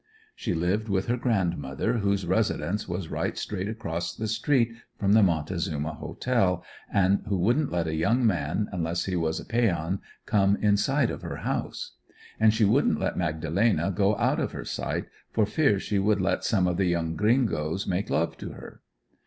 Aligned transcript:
She 0.35 0.55
lived 0.55 0.89
with 0.89 1.05
her 1.09 1.15
grandmother, 1.15 1.99
whose 1.99 2.25
residence 2.25 2.89
was 2.89 3.09
right 3.11 3.37
straight 3.37 3.69
across 3.69 4.15
the 4.15 4.27
street 4.27 4.73
from 4.97 5.13
the 5.13 5.21
Montezuma 5.21 5.93
Hotel, 5.93 6.63
and 6.91 7.21
who 7.27 7.37
wouldn't 7.37 7.71
let 7.71 7.85
a 7.85 7.93
young 7.93 8.25
man, 8.25 8.67
unless 8.71 9.05
he 9.05 9.15
was 9.15 9.39
a 9.39 9.45
Peon, 9.45 9.99
come 10.25 10.55
inside 10.55 11.11
of 11.11 11.21
her 11.21 11.35
house. 11.45 11.91
And 12.39 12.51
she 12.51 12.65
wouldn't 12.65 12.99
let 12.99 13.15
Magdalena 13.15 13.91
go 13.91 14.17
out 14.17 14.39
of 14.39 14.53
her 14.53 14.65
sight, 14.65 15.05
for 15.33 15.45
fear 15.45 15.79
she 15.79 15.99
would 15.99 16.19
let 16.19 16.43
some 16.43 16.65
of 16.65 16.77
the 16.77 16.85
young 16.85 17.15
"Gringoes" 17.15 17.85
make 17.85 18.09
love 18.09 18.35
to 18.37 18.53
her. 18.53 18.81